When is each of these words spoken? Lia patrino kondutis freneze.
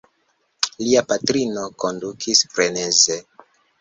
Lia 0.85 1.03
patrino 1.11 1.65
kondutis 1.83 2.43
freneze. 2.55 3.19